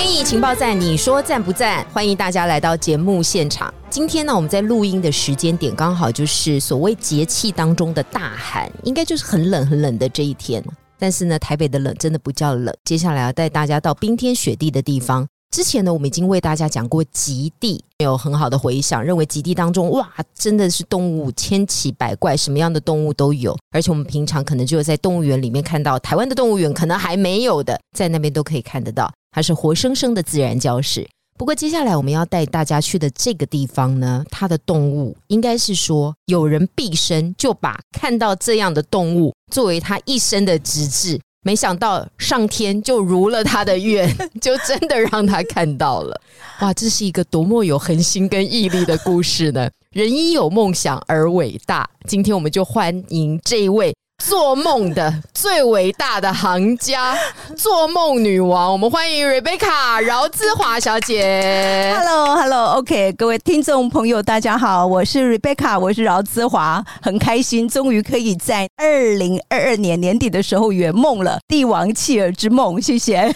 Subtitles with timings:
[0.00, 1.84] 天意情报站，你说赞不赞？
[1.92, 3.74] 欢迎大家来到节目现场。
[3.90, 10.64] 今天呢，我们在录音的时间点刚好就是所谓节气当中的大寒，应该就是很冷很冷的这一天。
[11.00, 12.72] 但是呢，台北的冷真的不叫冷。
[12.84, 15.26] 接下来要带大家到冰天雪地的地方。
[15.50, 23.58] 之前呢，我们已经为大家讲过极地，有很好的回响，认为极地当中哇，真的是动物千奇百怪，什么样的动物都有。
[23.72, 31.08] 而且我们平常可能就在动物园里面看到，台湾的动物园可能还没有的，在那边都可以看得到，它是活生生的自然教室。
[31.36, 44.12] 不过接下来我们要带大家去的这个地方呢，它的动物应该是说，有人毕生就把看到这样的动物作为他一生的职志，没想到上天就如了他的愿，
[44.42, 46.20] 就真的让他看到了。
[46.60, 49.70] 哇，这是一个多么有恒心跟毅力的故事呢？
[49.92, 51.88] 人因有梦想而伟大。
[52.08, 53.94] 今天我们就欢迎这一位。
[54.24, 57.16] 做梦的最伟大的行家，
[57.56, 61.94] 做梦女王，我们欢迎 Rebecca 饶姿华小姐。
[61.98, 73.34] Hello，Hello，OK，各位听众朋友，大家好，我是 Rebecca，我是饶姿华，很开心，终于可以在二零二二年年底的时候圆梦了，帝王企鹅之梦，谢谢。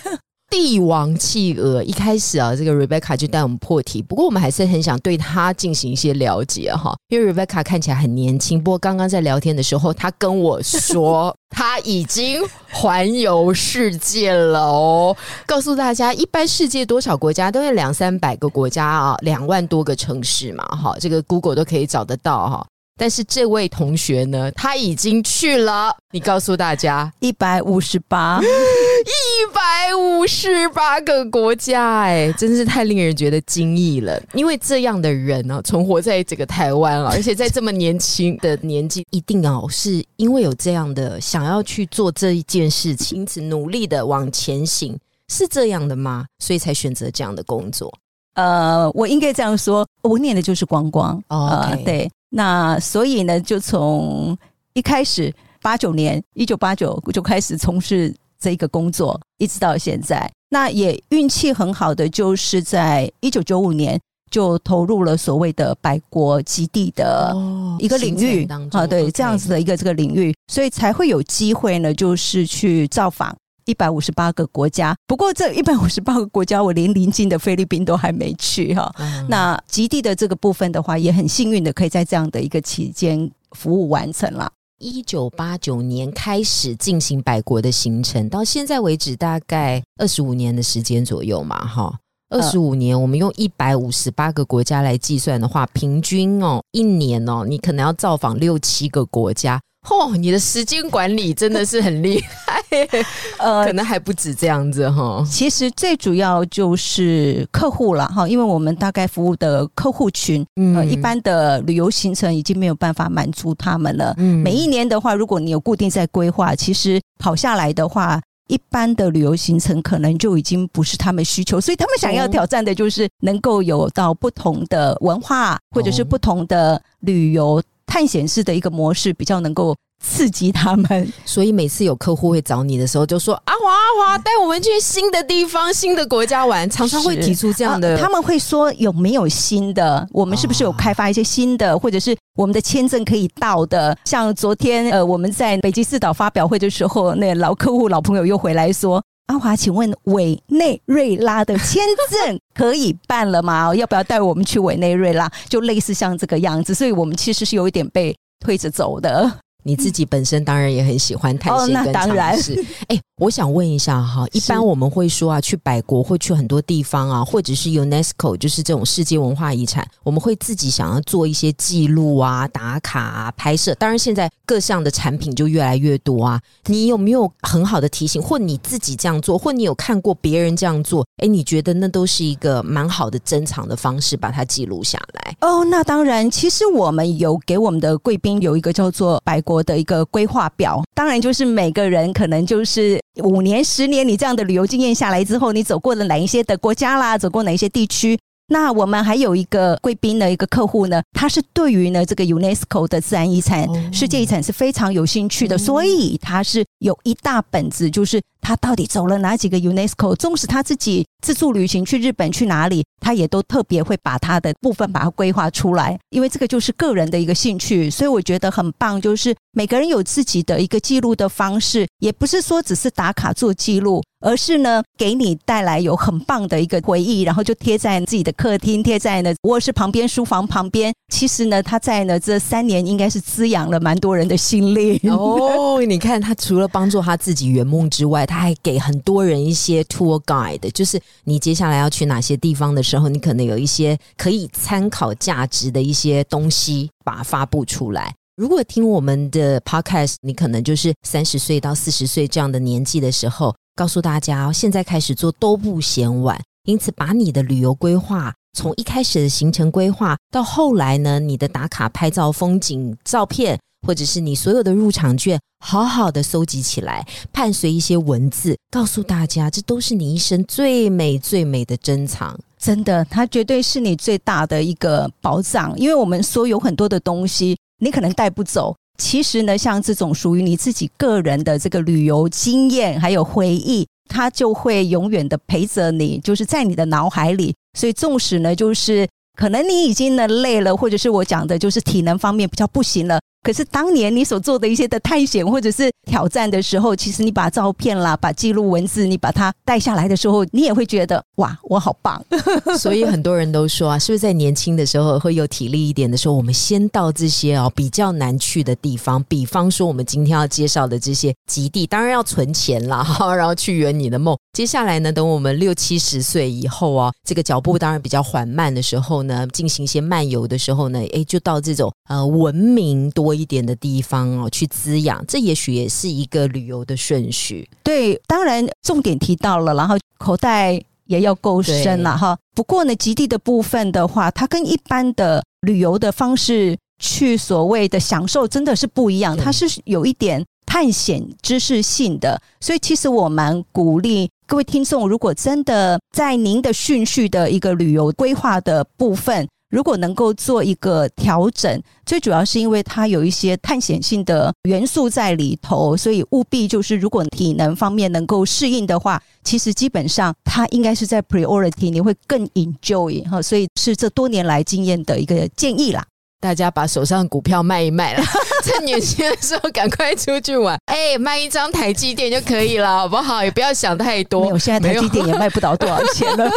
[0.53, 4.03] 帝王企鹅一开始啊，这个 Rebecca 就带我们破题。
[4.03, 8.63] 不过我们还是很想对他进行一些了解哈，因为 Rebecca 看起来很年轻。
[8.63, 15.17] 不过刚刚在聊天的时候，他跟我说 他已经环游世界了哦。
[15.47, 22.67] 告诉大家，一般世界多少国家都有两三百个国家啊，两万多个城市嘛，哈，这个 Google 都可以找得到哈。
[22.99, 25.97] 但是这位同学呢，他已经去了。
[26.13, 29.22] 你告诉大家，一百五十八， 一
[29.53, 34.21] 百五十八个国家，哎，真是太令人觉得惊异了。
[34.35, 44.99] 因为这样的人呢，存活在这个台湾，而且在这么年轻的年纪，一定哦，是因为有这样的想要去做这一件事情，因此努力的往前行，
[45.29, 46.27] 是这样的吗？
[46.39, 47.93] 所以才选择这样的工作。
[48.35, 52.11] 呃，我应该这样说，我念的就是观光哦，对。
[52.31, 54.37] 那所以呢，就从
[54.73, 55.31] 一开始
[55.61, 60.29] 八九年，一九八九就开始从事这个工作，一直到现在。
[60.51, 63.99] 那也运气很好的，就是在一九九五年
[64.31, 67.33] 就投入了所谓的百国极地的
[67.79, 73.35] 一个领域啊，对，这样子的一个这个领域，所以才会有机会呢，就是去造访。
[73.65, 78.93] 一百五十八个国家，不过这一百五十八个国家，我连邻近的菲律宾都还没去哈。
[79.29, 84.51] 那极地的这个部分的话，也很幸运的可以在这样的一个期间服务完成了。
[84.83, 91.97] 一九八九年开始进行百国的行程，到现在为止大概二十五年的时间左右嘛，哈，
[92.31, 99.61] 二十五年，我们用一百五十八个国家来计算的话，平均哦，一年哦，你可能要造访六七个国家。
[99.89, 102.63] 嚯，你的时间管理真的是很厉害，
[103.39, 105.25] 呃，可能还不止这样子哈。
[105.29, 114.15] 其实最主要就是客户了哈，因为我们大概服务的客户群，呃，一般的旅游行程已经没有办法满足他们了。
[114.19, 127.61] 嗯，每一年的话，如果你有固定在规划，其实跑下来的话，一般的旅游行程可能就已经不是他们需求，所以他们想要挑战的就是能够有到不同的文化，或者是不同的旅游。
[127.93, 137.99] 探险式的一个模式比较能够刺激他们， 所以每次有客户会找你的时候，就说阿华阿华带我们去新的地方、新的国家玩，常常会提出这样的。
[137.99, 140.09] 他们会说有没有新的？
[140.11, 143.95] 我们是不是有开发一些新的，或者是我们的签证可以到的？
[144.07, 149.03] 像昨天呃，我们在北极四岛发表会的时候，那老客户、老朋友又回来说。
[149.33, 153.75] 阿华，请问委内瑞拉的签证可以办了吗？
[153.75, 155.31] 要不要带我们去委内瑞拉？
[155.49, 159.39] 就类似像这个样子，所以我们其实是有一点被推着走的。
[159.63, 162.65] 你自己本身当然也很喜欢探险跟尝试。
[162.89, 173.73] 哎，我想问一下哈， 一般我们会说啊，去百国会去很多地方啊，或者是 UNESCO 就是这种世界文化遗产，我们会自己想要做一些记录啊、打卡啊、拍摄。
[173.77, 176.41] 当然，现在各项的产品就越来越多啊。
[176.67, 181.07] 你有没有很好的提醒，或你自己这样做，或你有看过别人这样做？
[181.23, 185.37] 哎，你觉得那都是一个蛮好的珍藏的方式，把它记录下来。
[185.41, 189.52] 哦，那当然，其实我们有给我们的贵宾有一个叫做百国。
[189.53, 198.19] 国的一个规划表，当然就是每个人可能就是五年、十年，你这样的旅游经验下来之后，你走过了哪一些的国家啦，走过哪一些地区，
[198.49, 224.03] 那我们还有一个贵宾的一个客户呢，他是对于呢这个 UNESCO 的自然遗产、世界遗产是非常有兴趣的，所以他是有一大本子，就是他到底走了哪几个 UNESCO，纵使他自己自助旅行去日本去哪里，他也都特别会把他的部分把它规划出来，因为这个就是个人的一个兴趣，所以我觉得很棒，就是每个人有自己的一个记录的方式，也不是说只是打卡做记录。
[224.23, 230.95] 而是呢，给你带来有很棒的一个回忆，然后就贴在自己的客厅，贴在呢卧室旁边、书房旁边。
[231.13, 235.83] 其实呢，他在呢这三年应该是滋养了蛮多人的心灵哦。
[235.83, 248.15] 你看，他除了帮助他自己圆梦之外，他还给很多人一些 tour guide，就是你接下来要去哪些地方的时候，你可能有一些可以参考价值的一些东西，把它发布出来。
[248.37, 253.55] 如果听我们的 podcast，你可能就是三十岁到四十岁这样的年纪的时候。
[253.75, 256.41] 告诉大家，现在开始做都不嫌晚。
[256.65, 272.39] 因此，把你的旅游规划从一开始的行程规划，到后来呢，你的打卡拍照、风景照片，或者是你所有的入场券，好好的收集起来，伴随一些文字，告诉大家，这都是你一生最美最美的珍藏。
[272.59, 275.77] 真的，它绝对是你最大的一个宝藏。
[275.77, 278.77] 因为我们说有很多的东西，你可能带不走。
[279.03, 287.53] 其实呢，像这种属于你自己个人的这个旅游经验，还有回忆，它就会永远的陪着你，就是在你的脑海里。
[287.77, 293.19] 所以，纵使呢，就是可能你已经呢累了，或者是我讲的，就是体能方面比较不行了。
[293.43, 302.25] 可是当年你所做的一些的探险或者是挑战的时候，其实你把照片啦、把记录文字你把它带下来的时候，你也会觉得哇，我好棒。
[302.79, 314.37] 所以很多人都说啊，是不是在年轻的时候会有体力一点的时候，我们先到这些哦比较难去的地方，比方说我们今天要介绍的这些极地，当然要存钱啦， 哈，然后去圆你的梦。
[314.53, 323.32] 接下来呢，等我们六七十岁以后啊，这个脚步当然比较缓慢的时候呢，进行一些漫游的时候呢，哎，就到这种呃文明多。
[323.33, 327.67] 多一点的地方哦，去滋养，这也许也是一个旅游的顺序。
[327.83, 332.37] 对，当然重点提到了，然后口袋也要够深了哈。
[332.55, 342.39] 不过呢，极地的部分的话，它跟一般的旅游的方式去所谓的享受真的是不一样，它是有一点探险知识性的。
[342.61, 349.49] 所以，其实我蛮鼓励各位听众，如果真的在您的顺序的一个旅游规划的部分。
[349.73, 366.05] 如果能够做一个调整，最主要是因为它有一些探险性的元素在里头，所以务必就是如果体能方面能够适应的话，其实基本上它应该是在 priority，你会更 enjoy 哈，所以是这多年来经验的一个建议啦。
[366.43, 368.25] 大家把手上股票卖一卖了，
[368.65, 370.77] 趁年轻的时候赶快出去玩。
[370.87, 373.45] 哎，卖一张台积电就可以了，好不好？
[373.45, 374.49] 也不要想太多。
[374.49, 376.51] 我现在台积电也卖不到多少钱了。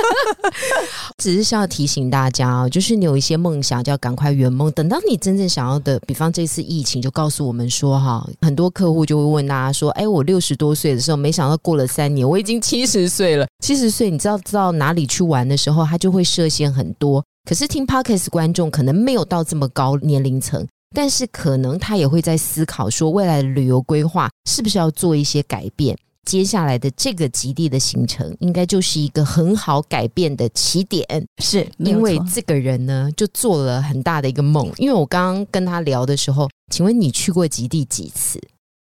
[1.20, 4.72] 只是要提醒大家哦，就是你有一些梦想，就要赶快圆梦。
[4.72, 13.46] 等到你真正想要的，比方这次疫情，就告诉我们说哈，很多客户就会问大家说：“哎，我六十多岁的时候，没想到过了三年，我已经七十岁了。
[13.64, 25.96] 七十岁，你知道知道哪里去玩的时候，他就会设限很多。”可是听 podcast 观众可能没有到这么高年龄层，但是可能他也会在思考说，未来的旅游规划是不是要做一些改变？
[26.26, 31.06] 接下来的这个极地的行程，应该就是一个很好改变的起点。
[31.38, 34.68] 是因为这个人呢，就做了很大的一个梦。
[34.78, 38.42] 因为我刚刚跟他聊的时候，请问你去过极地几次？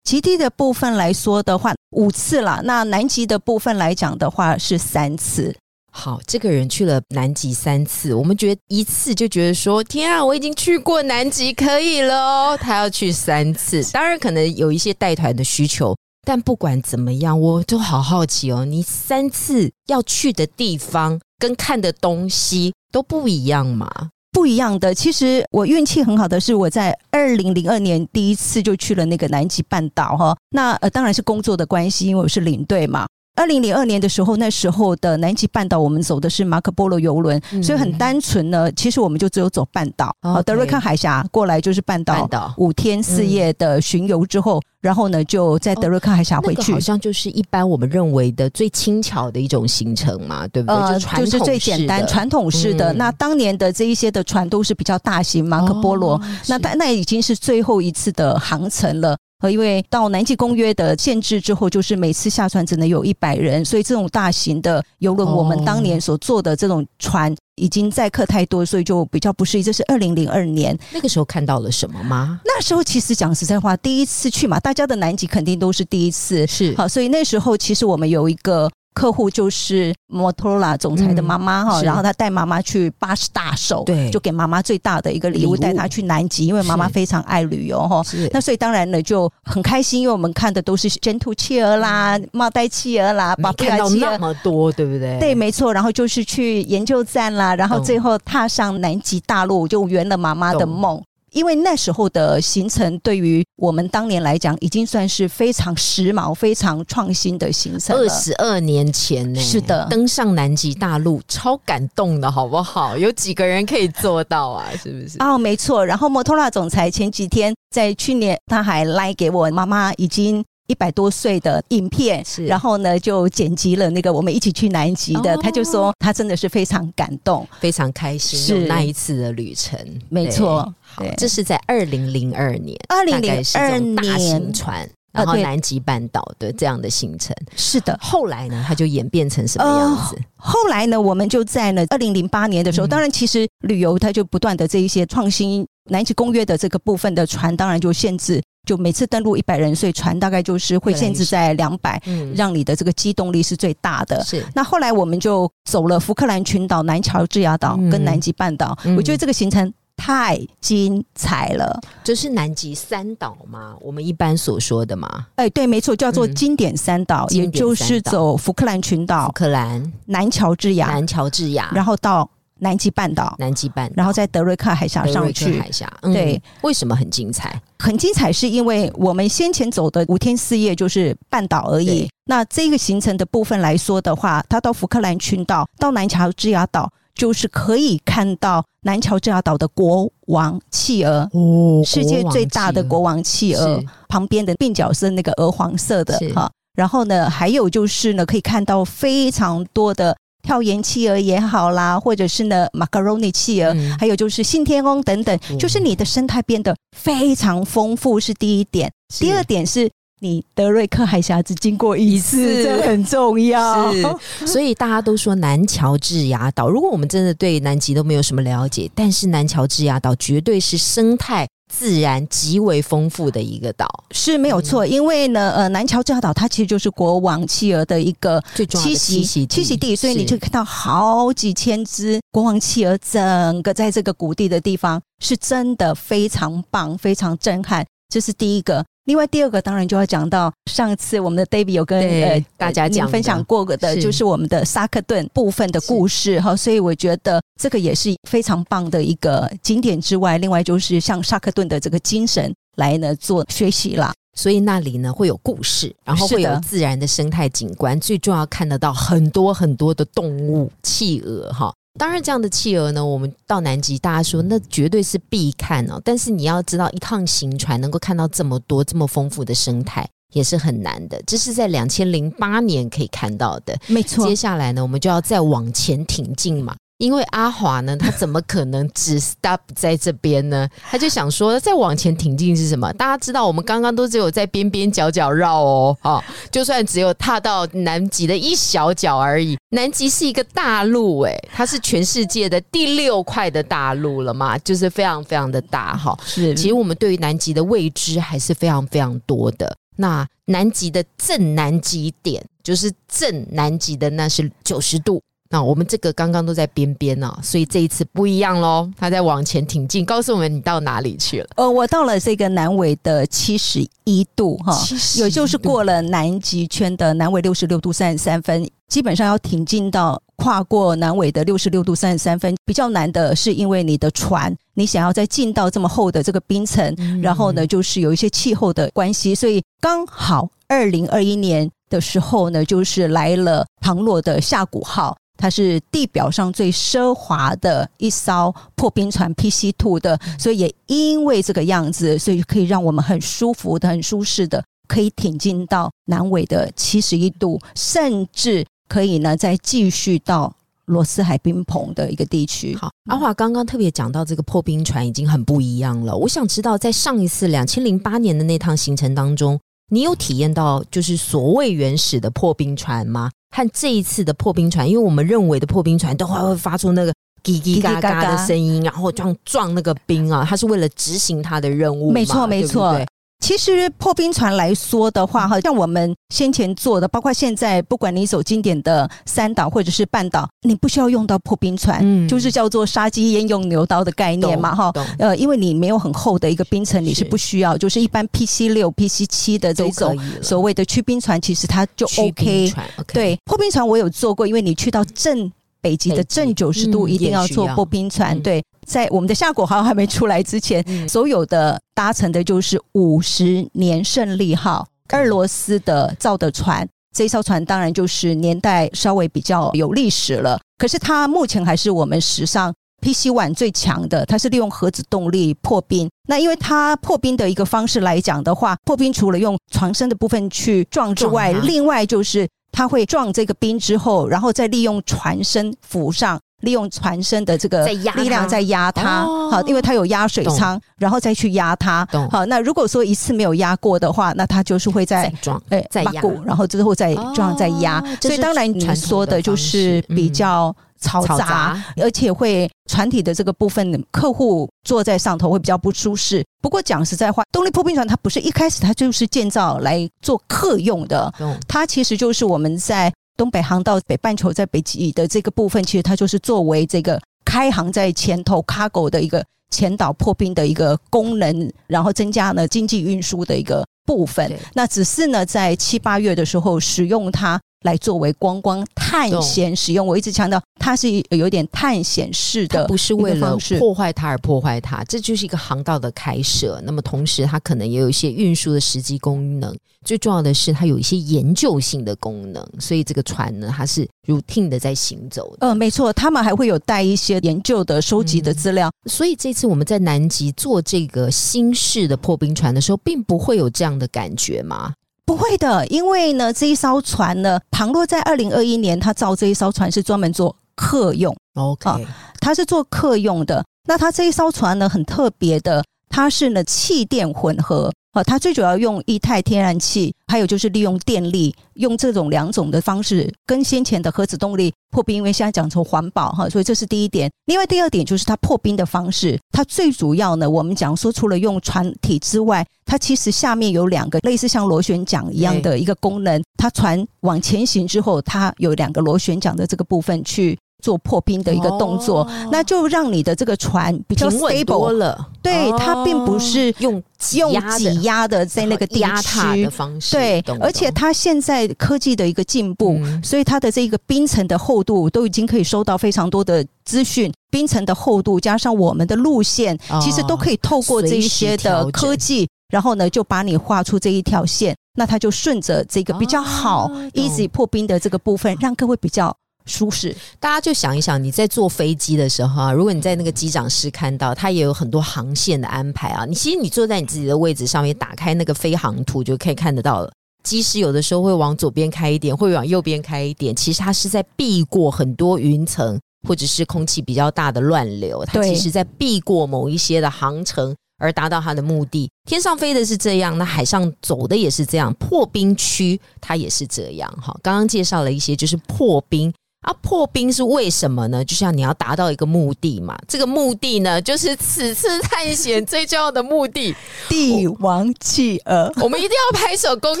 [0.04, 2.62] 极地的部分来说的话，五次了。
[2.62, 5.56] 那南极的部分来讲的话，是三次。
[5.96, 12.58] 好，这个人去了南极三次，我们觉得一次就觉得说，天啊，我已经去过南极，可以了哦。
[12.60, 15.96] 他要去三次， 当然可能有一些带团的需求，
[16.26, 23.88] 但不管怎么样，我都好好奇哦，你三次要去的地方跟看的东西都不一样吗？
[24.32, 24.92] 不一样的。
[24.92, 30.36] 其实我运气很好的是，我在二零零二年第一次就去了那个南极半岛哈。
[30.50, 33.06] 那呃，当然是工作的关系，因为我是领队嘛。
[33.36, 38.70] 二零零二年的时候，那时候的南极半岛，我们走的是马可波罗游轮，所以很单纯呢。
[38.72, 40.14] 其实我们就只有走半岛，
[40.46, 51.00] 德瑞克海峡过来就是半岛，五天四夜的巡游之后，然后呢就在德瑞克海峡回去，好像就是一般我们认为的最轻巧的一种行程嘛，对不对？
[51.16, 52.92] 就是最简单传统式的。
[52.92, 59.16] 那当年的这一些的船都是比较大型，马可波罗，那但那已经是最后一次的航程了。
[59.50, 69.62] 因为到南极公约的限制之后，就是每次下船只能有一百人，所以这种大型的游轮，我们当年所坐的这种船已经载客太多，所以就比较不适宜。
[69.62, 72.40] 这是二零零二年那个时候看到了什么吗？
[72.44, 78.70] 那时候其实讲实在话，第一次去嘛，大家的南极肯定都是第一次，是好，所以那时候其实我们有一个。
[78.94, 88.02] 客户就是摩托罗拉总裁的妈妈哈，然后他带妈妈去八十大寿，对，就给妈妈最大的一个礼物，带她去南极，因为妈妈非常爱旅游哈。
[88.32, 95.18] 那所以当然呢就很开心，因为我们看的都是真土企鹅啦、帽带企鹅啦，看到那么多，对不对？
[95.18, 95.74] 对，没错。
[95.74, 101.02] 然后就是去研究站啦，然后最后踏上南极大陆，就圆了妈妈的梦。
[101.34, 112.96] 因为那时候的行程对于我们当年来讲，已经算是非常时髦、非常创新的行程二十二年前呢，是的，登上南极大陆，超感动的，好不好？
[112.96, 114.70] 有几个人可以做到啊？
[114.80, 115.18] 是不是？
[115.18, 115.84] 哦，没错。
[115.84, 120.44] 然后摩托罗拉总裁前几天在去年，他还来给我妈妈已经。
[120.66, 128.66] 一百多岁的影片，然后呢就剪辑了那个我们一起去南极的，他就说他真的是非常感动，非常开心，是。
[128.66, 129.78] 那一次的旅程，
[130.08, 130.72] 没错。
[131.16, 134.52] 这是在二零零二年，二零零二年。
[134.52, 137.98] 船，然后南极半岛的这样的行程，是的。
[138.00, 140.16] 后来呢，它就演变成什么样子？
[140.36, 148.40] 后来呢，我们就在呢二零零八年的时候，当然其实旅游它就不断的这一些创新，南极公约的这个部分的船，当然就限制。
[148.64, 152.00] 就每次登陆一百人，所以船大概就是会限制在两百，
[152.34, 154.22] 让你的这个机动力是最大的。
[154.24, 154.44] 是。
[154.54, 161.80] 那后来我们就走了福克兰群岛、南乔治亚岛跟南极半岛，我觉得这个行程太精彩了。
[162.02, 163.74] 这是南极三岛吗？
[163.80, 165.26] 我们一般所说的吗？
[165.36, 172.28] 哎，对，没错，叫做经典三岛，也就是走福克兰群岛、福克兰、南乔治亚、南乔治亚，然后到。
[172.60, 175.58] 南极半岛，南极半，然后在德瑞克海峡上去。
[175.58, 177.60] 海峡，对，为什么很精彩？
[177.78, 182.08] 很精彩，是因为我们先前走的五天四夜就是半岛而已。
[182.26, 196.50] 那这个行程的部分来说的话，它到福克兰群岛，到南乔治亚岛，就是可以看到南乔治亚岛的国王企鹅，哦，世界最大的国王企鹅，旁边的鬓角是那个鹅黄色的哈。
[196.74, 200.16] 然后呢，还有就是呢，可以看到非常多的。
[200.44, 208.92] 跳岩企鹅也好啦，或者是呢，macaroni 企鹅，还有就是信天翁等等，就是你的生态变得非常丰富，是第一点。
[209.18, 213.90] 第二点是你德瑞克海峡只经过一次，这很重要。
[213.92, 221.48] 是，所以大家都说南乔治亚岛，如果我们真的对南极都没有什么了解，但是南乔治亚岛绝对是生态。
[221.76, 223.86] 自然极为丰富的一个岛。
[224.12, 237.84] 是没有错，因为呢，呃，南乔治亚岛它其实就是国王企鹅的一个栖息栖息地，所以你就看到好几千只国王企鹅，整个在这个谷地的地方，是真的非常棒，非常震撼。
[238.08, 238.84] 这是第一个。
[239.04, 254.12] 另外第二个当然就要讲到上次我们的 David 有跟呃大家讲分享过的，就是我们的萨克顿部分的故事哈，所以我觉得这个也是非常棒的一个景点之外，另外就是像萨克顿的这个精神来呢做学习啦。
[254.36, 261.72] 所以那里呢会有故事，然后会有自然的生态景观，最重要看得到很多很多的动物，企鹅哈。
[261.96, 266.00] 当然，这样的企鹅呢，我们到南极，大家说那绝对是必看哦。
[266.04, 271.22] 但是你要知道，一趟行船能够看到这么多这么丰富的生态，也是很难的。
[271.24, 274.26] 这是在两千零八年可以看到的，没错。
[274.26, 276.74] 接下来呢，我们就要再往前挺进嘛。
[277.04, 280.66] 因为阿华呢，他怎么可能只 stop 在这边呢？
[280.90, 282.90] 他就想说，再往前挺进是什么？
[282.94, 289.58] 大家知道，我们刚刚都只有在边边角角绕哦，哈，就算只有踏到南极的一小角而已。
[289.68, 296.18] 南极是一个大陆，哎，它是全世界的第六块的大陆了嘛，就是非常非常的大，哈。
[296.24, 299.76] 是，其实我们对于南极的未知还是非常非常多的。
[299.96, 305.20] 那南极的正南极点，就是正南极的，那是九十度。
[305.54, 308.90] 那我们这个刚刚都在边边呢，所以这一次不一样喽。
[308.98, 311.46] 他在往前挺进，告诉我们你到哪里去了？
[311.54, 314.76] 呃，我到了这个南纬的七十一度哈，
[315.16, 326.92] 也就是过了南极圈的南纬六十六度三十三分，基本上要挺进到跨过南纬的六十六度三十三分，比较难的是因为你的船，你想要再进到这么厚的这个冰层，
[327.22, 335.16] 然后呢，就是有一些气候的关系，所以刚好二零二一年的时候呢，就是来了庞洛的下谷号。
[335.44, 350.50] 它是地表上最奢华的一艘破冰船 PC Two 的，所以也因为这个样子，所以可以让我们很舒服的、很舒适的，可以挺进到南纬的七十一度，甚至可以呢再继续到
[350.86, 352.74] 罗斯海冰棚的一个地区。
[352.76, 356.16] 好，阿华刚刚特别讲到这个破冰船已经很不一样了。
[356.16, 359.60] 我想知道，在上一次两千零八年的那趟行程当中，
[359.90, 363.30] 你有体验到就是所谓原始的破冰船吗？
[363.54, 367.12] 和这一次的破冰船，因为我们认为的破冰船都还会发出那个
[367.44, 372.10] 叽叽嘎嘎的声音，然后撞撞那个冰啊，它是为了执行它的任务。
[372.10, 372.98] 没错，没错。
[373.44, 392.72] 其实破冰船来说的话，哈，像我们先前做的，包括现在，不管你走经典的三岛或者是半岛，你不需要用到破冰船，嗯，就是叫做杀鸡焉用牛刀的概念嘛，哈，呃，因为你没有很厚的一个冰层，你是不需要，就是一般 PC 六、PC 七的这种所谓的驱冰船，其实它就 OK。
[393.12, 398.64] 对，破冰船我有做过，因为你去到正北极的正九十度，一定要坐破冰船，对。
[398.86, 406.88] 在我们的夏果号还没出来之前，所有的搭乘的就是五十年胜利号，俄罗斯的造的船。
[407.14, 414.26] 这艘船当然就是年代稍微比较有历史了，可是它目前还是我们史上 PC One 最强的。
[414.26, 416.10] 它是利用核子动力破冰。
[416.28, 426.40] 那因为它破冰的一个方式来讲的话，破冰除了用船身的部分去撞之外，另外就是它会撞这个冰之后，然后再利用船身浮上。
[426.64, 432.06] 利用船身的这个力量在压它，好，因为它有压水舱，然后再去压它。
[432.30, 438.02] 好，那如果说一次没有压过的话，那它就是会在撞，哎，再压，然后之后再撞再压。
[438.20, 446.44] 所以当然你说的就是比较嘈杂，而且会船体的这个部分，客户坐在上头会比较不舒适。
[446.62, 451.32] 不过讲实在话，动力破冰船它不是一开始它就是建造来做客用的，
[451.68, 453.12] 它其实就是我们在。
[453.36, 464.52] 东北航道北半球在北极的这个部分，其实它就是作为这个开航在前头 cargo 的一个前岛破冰的一个功能，然后增加了经济运输的一个部分。
[464.74, 467.60] 那只是呢，在七八月的时候使用它。
[467.84, 476.80] 来作为观光探险使用，我一直强调它是有点探险式的，不是为了破坏它而破坏它，这就是一个航道的开设。
[476.84, 479.74] 那么同时，它可能也有一些运输的实际功能。
[480.04, 482.66] 最重要的是，它有一些研究性的功能。
[482.78, 485.54] 所以这个船呢，它是 routine 的在行走。
[485.60, 488.90] 嗯，没错，他们还会有带一些研究的、收集的资料。
[489.06, 494.92] 所以这次我们在南极做这个新式的破冰船的时候，并不会有这样的感觉吗？
[495.26, 502.06] 不会的，因为呢，这一艘船呢，倘若在二零二一年他造这一艘船是专门做客用，OK，
[502.40, 503.64] 它是做客用的。
[503.86, 507.92] 那他这一艘船呢，很特别的，它是呢气电混合。
[508.14, 517.28] 哦，它最主要用液态天然气，还有就是利用电力，用这种两种的方式，跟先前的核子动力破冰，因为现在讲从环保哈，所以这是第一点。
[517.46, 530.56] 另外第二点就是它破冰的方式，它最主要呢，我们讲说除了用船体之外，它其实下面有两个类似像螺旋桨一样的一个功能，它船往前行之后，它有两个螺旋桨的这个部分去。
[530.84, 535.30] 做破冰的一个动作，那就让你的这个船比较 stable 了。
[535.40, 540.14] 对，它并不是用用挤压的在那个压踏的方式。
[540.14, 547.32] 对，而且它现在科技的一个进步，所以它的这个冰层的厚度都已经可以收到非常多的资讯。
[547.50, 554.76] 冰层的厚度加上我们的路线，其实都可以透过这一些的科技，然后呢就把你画出这一条线。
[554.96, 559.34] 那它就顺着这个比较好 easy 破冰的这个部分，让各位比较。
[559.66, 566.26] 舒适，大家就想一想，你在坐飞机的时候啊，如果你在那个机长室看到，它也有很多航线的安排啊。
[566.26, 570.12] 你其实你坐在你自己的位置上面，打开那个飞航图就可以看得到了。
[570.42, 575.98] 机师有的时候会往左边开一点，会往右边开一点，其实它是在避过很多云层
[576.28, 582.10] 或者是空气比较大的乱流，它其实在避过某一些的航程而达到它的目的。
[582.28, 584.92] 天上飞的是这样，那海上走的也是这样。
[584.94, 587.34] 破冰区它也是这样哈。
[587.42, 589.32] 刚刚介绍了一些，就是破冰。
[589.64, 591.24] 啊，破冰是为什么呢？
[591.24, 596.74] 就像你要达到一个目的嘛，这个目的呢，就是此次探险最重要的目的——
[597.08, 598.70] 帝王企鹅。
[598.76, 600.00] 我们一定要拍手恭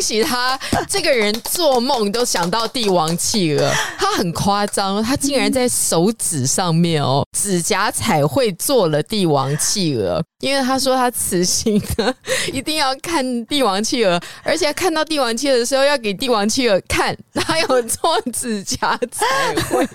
[0.00, 10.22] 喜他，这个人做梦都想到帝王企鹅，他很夸张，他竟然在手指上面哦，指甲彩绘做了帝王企鹅。
[10.40, 12.14] 因为他说他此行呢
[12.52, 19.86] 一定要看帝王企鹅，而且看到帝王企鹅的时候要给帝王企鹅看，他有做指甲彩绘，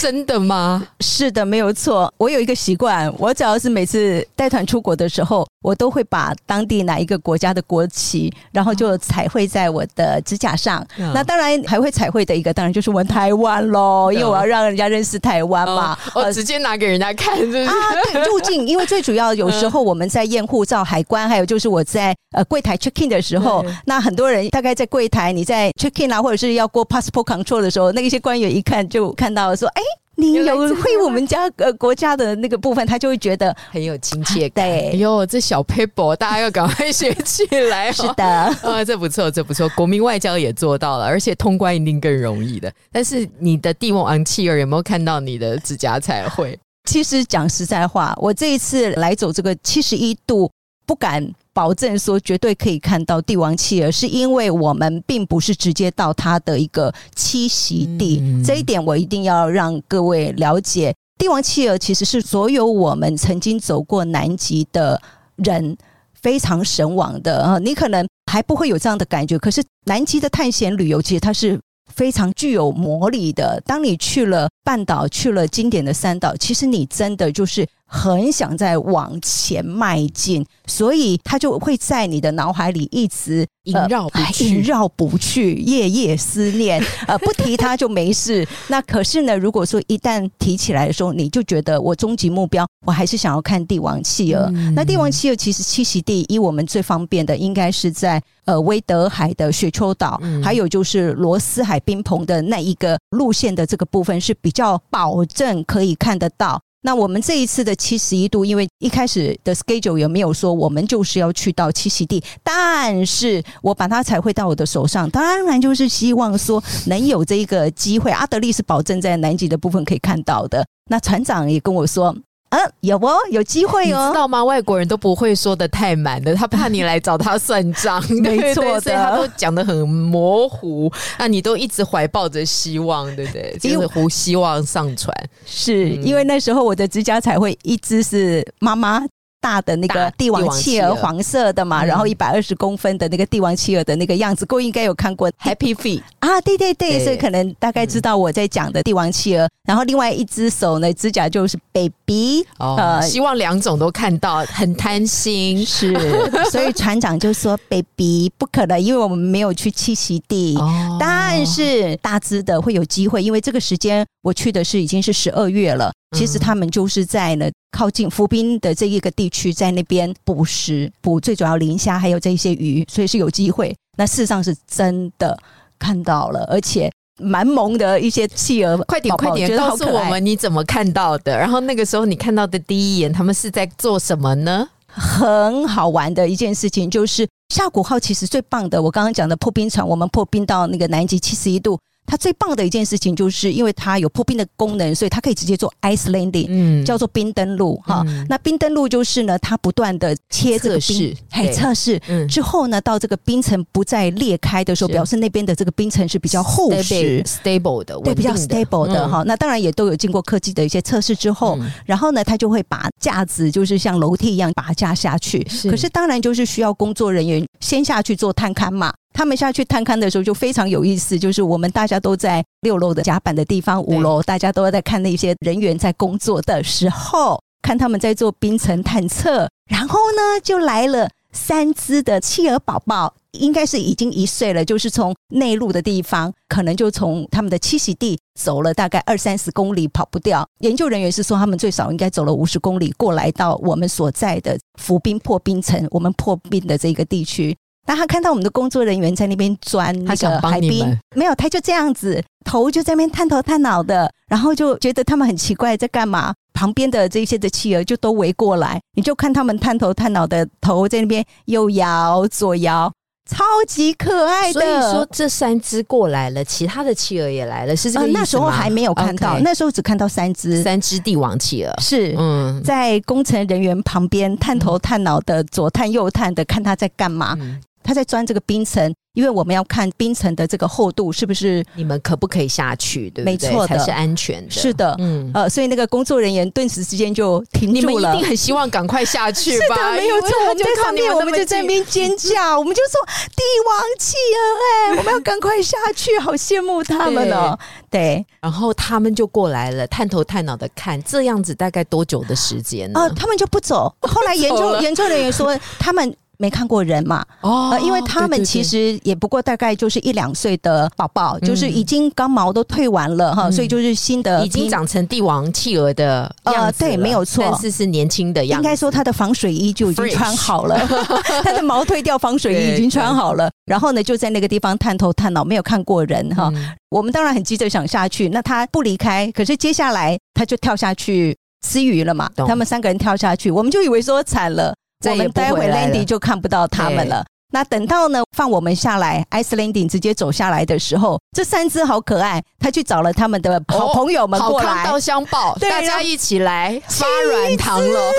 [0.00, 0.86] 真的吗？
[1.00, 2.12] 是的，没有错。
[2.18, 5.46] 我有一个习惯，我只要是每次带团出国的时候。
[5.62, 10.86] 我都会把当地哪一个国家的国旗，然后就彩绘在我的指甲上。
[11.14, 15.96] 那当然还会彩绘的一个，当然就是我们台湾喽，因为我要让人家认识台湾嘛。
[16.14, 17.72] 哦，直接拿给人家看，就是啊，
[18.12, 18.66] 对，入境。
[18.66, 29.82] 因为最主要有时候我们在验护照、海关，还有就是我在呃柜台 check in 的时候，那很多人大概在柜台你在 check in 啊，或者是要过 passport control 的时候，那一些官员一看就看到说，哎。
[30.22, 34.66] 你有会我们家呃国家的那个部分，他就会觉得很有亲切感。
[34.66, 37.90] 对，哎呦，这小 paper 大家要赶快学起来。
[37.92, 42.72] 是的，啊， 这不错，这不错，国民外交也做到了，而且通关一定更容易的。
[42.90, 46.58] 但是你的帝王昂企鹅有没有看到你的指甲彩绘？
[46.88, 50.50] 其实讲实在话，我这一次来走这个七十一度，
[50.84, 60.94] 不敢保证说绝对可以看到帝王企鹅，是因为我们并不是直接到它的一个栖息地，这一点我一定要让各位了解。
[61.18, 65.00] 帝王企鹅其实是所有我们曾经走过南极的
[65.36, 65.76] 人
[66.14, 67.58] 非常神往的啊！
[67.58, 71.60] 你可能还不会有这样的感觉，可是南极的探险旅游其实它是
[71.94, 73.62] 非常具有魔力的。
[73.66, 77.66] 当你去了半岛，去了经典的三岛，其实你真的就是。
[77.94, 86.82] 很想再往前迈进，所以他就会在你的脑海里一直萦绕不去，萦绕不去，夜夜思念。
[87.06, 88.48] 呃，不提它就没事。
[88.68, 94.50] 那可是呢，如果说一旦提起来的时候，你就觉得我终极目标，我还是想要看帝王企鹅。
[94.74, 106.58] 那帝王企鹅其实栖息地，以我们最方便的，应该是在呃威德海的雪丘岛，还有就是罗斯海冰棚的那一个路线的这个部分是比较保证可以看得到。
[106.82, 118.10] 那我们这一次的七十一度，因为一开始的 schedule 也没有说我们就是要去到栖息地，但是我把它彩绘到我的手上，当然就是希望说能有这一个机会。
[118.10, 120.66] 阿德利是保证在南极的部分可以看到的。
[120.90, 122.14] 那船长也跟我说。
[122.52, 124.44] 嗯，有哦，有机会哦，知道吗？
[124.44, 130.92] 外国人都不会说的太满的，他怕你来找他算账， 没错，所以他都讲的很模糊。
[131.18, 133.56] 那你都一直怀抱着希望，对不对？
[133.58, 135.14] 就是胡希望上传，
[135.46, 139.02] 是因为那时候我的指甲彩绘一直是妈妈。
[139.42, 149.48] 大的那个帝王企鹅，黄色的嘛，然后一百二十公分的那个帝王企鹅的那个样子，各位应该有看过 Happy Feet 啊，对对对，所以可能大概知道我在讲的帝王企鹅。
[149.66, 155.64] 然后另外一只手呢，指甲就是 Baby，呃，希望两种都看到，很贪心。
[155.64, 155.94] 是，
[156.50, 160.56] 所以船长就说 Baby 不可能，因为我们没有去栖息地，
[160.98, 165.92] 但是大只的会有机会，因为这个时间我去的是已经是十二月了。
[166.12, 173.74] 其实他们就是在呢靠近浮冰的这一个地区，在那边捕食，捕最主要磷虾，还有这些鱼，所以是有机会。
[173.96, 175.38] 那事实上是真的
[175.78, 178.76] 看到了，而且蛮萌的一些企鹅。
[178.84, 181.36] 快点快点，告诉我们你怎么看到的？
[181.36, 184.68] 然后那个时候你看到的第一眼，他们是在做什么呢？
[184.86, 191.78] 很好玩的一件事情就是下古号，其实最棒的，我刚刚讲的破冰船，我们破冰到那个南极七十一度。
[192.06, 198.04] 它最棒的一件事情，就是因为它有破冰的功能，所以它可以直接做 ice landing，嗯，叫做冰登陆哈。
[198.28, 209.22] 那冰登陆就是呢，它不断的切这个冰，哎，测试之后呢，到这个冰层不再裂开的时候，表示那边的这个冰层是比较厚实、stable 的，对，比较 stable 的哈。
[209.26, 215.46] 那当然也都有经过科技的一些测试之后，然后呢，它就会把架子就是像楼梯一样把它架下去。
[215.70, 218.92] 可是当然就是需要工作人员先下去做探勘嘛。
[219.12, 240.46] 他们下去探勘的时候就非常有意思，就是我们大家都在六楼的甲板的地方，五楼大家都在看那些人员在工作的时候，看他们在做冰层探测，然后呢就来了三只的企鹅宝宝，应该是已经一岁了，就是从内陆的地方，可能就从他们的栖息地走了大概二三十公里，跑不掉。
[240.60, 247.56] 研究人员是说，他们最少应该走了五十公里过来到我们所在的浮冰破冰层，我们破冰的这个地区。
[247.86, 256.32] 那他看到我们的工作人员在那边钻那个海滨，没有，他就这样子头就在那边探头探脑的，然后就觉得他们很奇怪在干嘛。
[256.54, 262.92] 旁边的这些的企鹅就都围过来，你就看他们探头探脑的头在那边右摇左摇，
[263.28, 264.60] 超级可爱的。
[264.60, 271.72] 所以说这三只过来了，其他的企鹅也来了，是这个意思那时候还没有看到，那时候只看到三只，三只帝王企鹅。
[271.80, 277.36] 是嗯，在工程人员旁边探头探脑的左探右探的看他在干嘛。
[277.82, 283.32] 他在钻这个冰层，因为我们要看冰层的这个厚度是不是你们可不可以下去，对不对？
[283.32, 284.50] 没错，才是安全的。
[284.50, 288.14] 是的，嗯，呃，所以那个工作人员顿时之间就停住了。
[288.14, 289.76] 一定很希望赶快下去吧？
[289.76, 290.30] 是的，没有错。
[290.48, 293.00] 我们在上面，我们就在那边尖叫，我们就说
[293.36, 297.58] 帝王企鹅，哎， 我们要赶快下去，好羡慕他们哦。
[297.90, 303.10] 对，然后他们就过来了，探头探脑的看，这样子大概多久的时间呢？
[303.14, 303.94] 他们就不走。
[304.00, 306.14] 后来研究研究人员说，他们。
[306.42, 307.24] 没看过人嘛？
[307.42, 318.64] 哦，因为他们其实也不过大概就是一两岁的宝宝，就是已经刚毛都退完了哈，所以就是新的已经长成帝王企鹅的样子对，没有错，但是是年轻的样子。
[318.66, 320.76] 应该说他的防水衣就已经穿好了，
[321.44, 323.48] 他的毛退掉，防水衣已经穿好了。
[323.66, 326.52] 然后呢，就在那个地方探头探脑，没有看过人哈。
[326.90, 332.28] 我们当然很急着想下去，那他不离开，可是接下来他就跳下去吃鱼了嘛。
[332.36, 334.74] 他们三个人跳下去，我们就以为说惨了。
[335.10, 337.24] 我们待会 Landy 就看不到他们了。
[337.54, 348.12] 那等到呢放我们下来，Ice Landing 直接走下来的时候，这三只好可爱，他去找了他们的好朋友们过来，到相报，大家一起来发软糖了，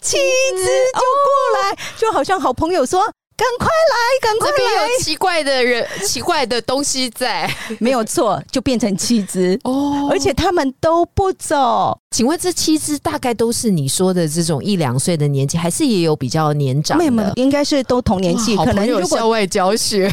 [0.00, 3.04] 七只就过来，就好像好朋友说。
[3.36, 4.88] 赶快来，赶快来！
[4.88, 11.98] 有奇怪的人、奇怪的东西在， 没有错，就变成七只哦，而且他们都不走。
[12.12, 17.32] 请问这七只大概都是你说的这种一两岁的年纪，还是也有比较年长的？
[17.34, 20.08] 应该是都同年纪，可能有校外教学。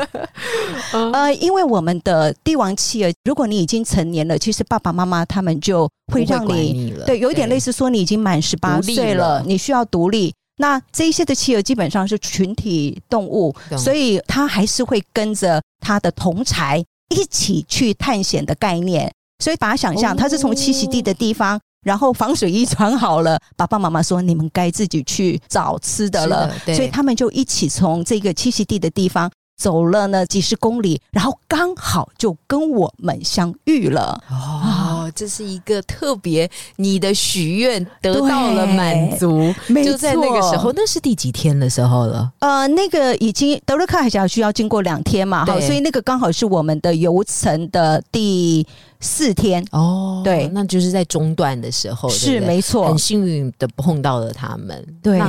[1.12, 10.32] 呃，因为我们的帝王企鹅，如果你已经成年了，其实爸爸妈妈他们就会让你对，有一点类似说你已经满十八岁了，你需要独立。
[10.62, 19.12] 那这些的企鹅基本上是群体动物，所以它还是会跟着它的同才一起去探险的概念。
[19.42, 29.28] 所以把它想象，它是从栖息地的地方，然后防水衣穿好了，爸爸妈妈说你们该自己去找吃的了，所以他们就一起从这个栖息地的地方。
[29.60, 34.20] 走了呢几十公里，然后刚好就跟我们相遇了。
[34.28, 34.81] 哦，
[35.14, 39.54] 这是一个特别，你的许愿得到了满足。
[39.84, 42.32] 就在那个时候，那是第几天的时候了？
[42.40, 48.66] 呃，那个已经德勒克海峡需要经过两天嘛，好，所以那个刚好是我们的游程的第
[49.00, 49.64] 四天。
[49.72, 54.84] 哦，对，那就是在中段的时候，是没错，很幸运的碰到了他们。
[55.02, 55.20] 对。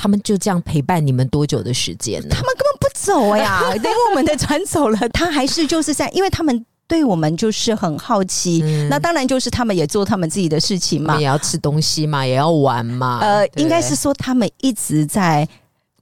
[0.00, 2.28] 他们就这样陪伴你们多久的时间呢？
[2.30, 8.60] 他们根本不走呀， 等我们的船走了，他还是就是在，因为他们对我们就是很好奇。
[8.90, 13.18] 那当然就是他们也做他们自己的事情嘛，也要吃东西嘛，也要玩嘛。
[13.20, 15.46] 呃，应该是说他们一直在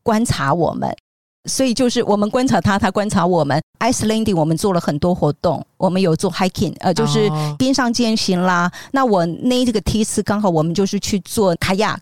[0.02, 0.88] 观察我们，
[1.46, 3.60] 所以就是我们观察他，他观察我们。
[3.80, 8.72] Ice Landing 我们做了很多活动，我们有做 hiking，呃，就是冰上践行啦。
[8.90, 11.98] 那我那这个梯次刚好我们就是去做卡亚。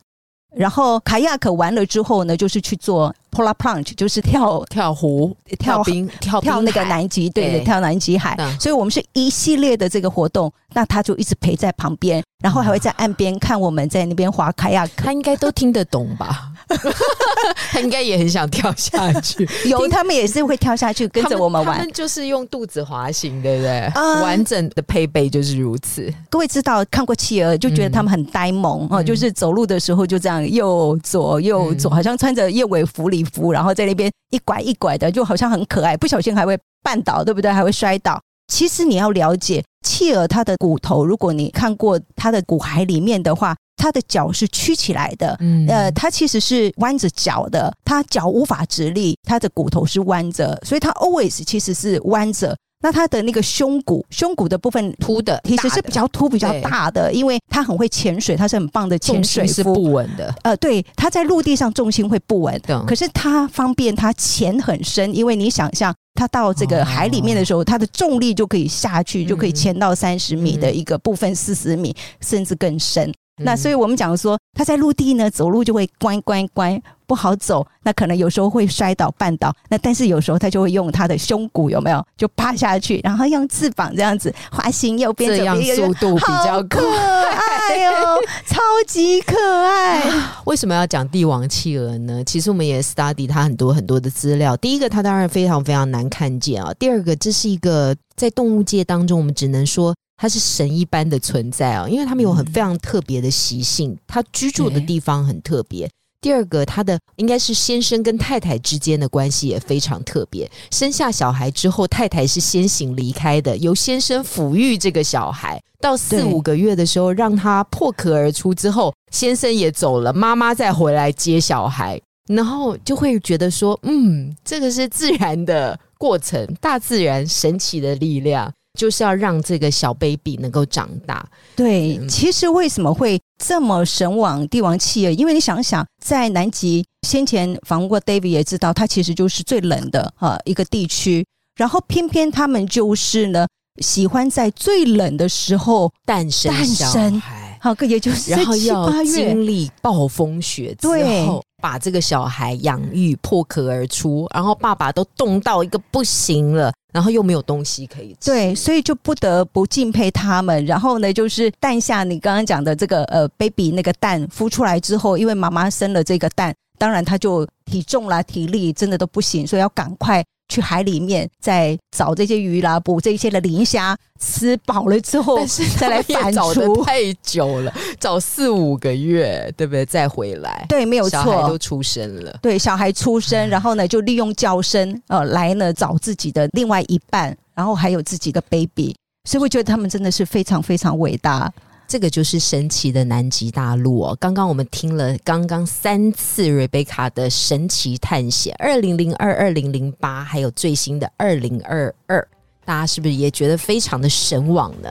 [0.56, 8.36] 然后卡亚克完了之后呢，就是去做 polar plunge，就是跳跳湖、跳冰、跳跳那个南极，对对，跳南极海。
[8.60, 14.86] 所以我们是一系列的这个活动，那他就一直陪在旁边，然后还会在岸边看我们在那边划开呀。
[14.96, 16.52] 他应该都听得懂吧？
[17.70, 19.48] 他应该也很想跳下去。
[19.66, 23.92] 有他们也是会跳下去跟着我们玩，他们就是用肚子滑行，对不对？
[24.22, 26.12] 完整的配备就是如此。
[26.30, 35.96] 各位知道看过企鹅，就觉得他们很呆萌哦，就是走路的时候就这样右左右左，好像穿着燕尾服礼服，然后在那边一拐一拐的，就好像很可爱。
[35.96, 37.52] 不小心还会绊倒，对不对？
[37.52, 38.20] 还会摔倒。
[38.48, 43.54] 其实你要了解企鹅它的骨头，如果你看过它的骨骸里面的话。
[43.76, 52.56] 它的脚是曲起来的，嗯呃，它其实是弯着脚的，它脚无法直立，它的骨头是弯着，所以它 always 其实是弯着。
[52.80, 60.32] 那它的那个胸骨，胸骨的部分凸的，其实是比较凸、比较大的，因为它很会潜水，它是很棒的潜水是不稳的。
[60.42, 73.12] 呃，对，它在陆地上重心会不稳，可是它方便它潜很深，因为你想象它到这个海里面的时候，它的重力就可以下去，就可以潜到三十米的一个部分，四十米甚至更深。
[73.42, 79.52] 那所以我们讲说，他在陆地呢走路就会乖乖乖不好走，那可能有时候会摔倒绊倒。
[79.68, 90.02] 那但是有时候他就会用他的胸骨有没有就趴下去，然后用翅膀这样子滑行右边，这样速度比较可爱哦，超级可爱。
[90.46, 92.22] 为什么要讲帝王企鹅呢？
[92.24, 94.56] 其实我们也 study 它很多很多的资料。
[94.58, 96.72] 第一个，它当然非常非常难看见啊。
[96.78, 99.92] 第二个，这是一个在动物界当中，我们只能说。
[100.16, 105.90] 它是神一般的存在啊，因为他们有很非常特别的习性，它居住的地方很特别。
[106.20, 110.50] 第二个，他的应该是先生跟太太之间的关系也非常特别。
[110.70, 128.50] 生下小孩之后，太太是先行离开的，由先生抚育这个小孩，到四五个月的时候，让他破壳而出之后，先生也走了，妈妈再回来接小孩，然后就会觉得说，嗯，这个是自然的过程，大自然神奇的力量。
[128.78, 131.26] 就是要让这个小 baby 能够长大。
[131.56, 135.14] 对，其实为什么会这么神往帝王企业？
[135.14, 141.24] 因为你想想，在南极先前访问过 David 也知道，它其实就是最冷的啊一个地区。
[141.56, 143.46] 然后偏偏他们就是呢，
[143.80, 147.22] 喜欢在最冷的时候诞生诞生。
[147.60, 150.86] 好，也就是然后要经历暴风雪之
[151.26, 160.64] 后，把这个小孩养育破壳而出，然后爸爸都冻到一个不行了，然后又没有东西可以吃，对，所以就不得不敬佩他们。
[160.64, 175.38] 然后呢，就是蛋下你刚刚讲的这个呃，baby 那个蛋孵出来之后，因为妈妈生了这个蛋，当然他就体重啦、体力真的都不行，所以要赶快去海里面再找这些鱼啦，捕这些的磷虾，吃饱了之后
[175.78, 176.84] 再来反刍。
[176.84, 179.84] 太久了，找四五个月，对不对？
[179.86, 182.38] 再回来，对，没有错，都出生了。
[182.42, 188.94] 对，小孩出生，然后呢，就利用叫声呃来呢找自己的另外一半，然后还有自己的 baby，
[189.28, 191.52] 所以我觉得他们真的是非常非常伟大。
[191.86, 194.16] 这个就是神奇的南极大陆哦！
[194.18, 202.26] 刚刚我们听了刚刚三次瑞贝卡的神奇探险，二零零二、二零零八，还有最新的二零二二，
[202.64, 204.88] 大家是不是也觉得非常的神往呢？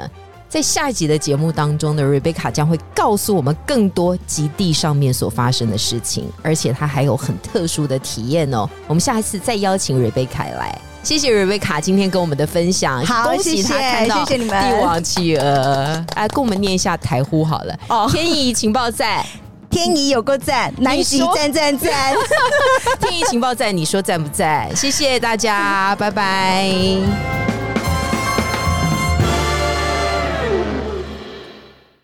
[0.48, 8.70] 在下一集的节目当中呢，瑞贝卡将会告诉我们更多极地上面所发生的事情，而且他还有很特殊的体验哦。
[8.88, 10.80] 我们下一次再邀请瑞贝卡来。
[11.04, 14.48] 谢谢瑞贝卡今天跟我们的分享，好，恭喜他看到帝
[14.82, 17.78] 王企鹅， 哎，跟我们念一下台呼好了。
[17.90, 19.24] 哦，天意情报站，
[19.70, 22.14] 天意有个赞，南极赞赞赞，
[23.02, 24.74] 天意情报站，你说赞不赞？
[24.76, 26.72] 谢谢大家，拜拜。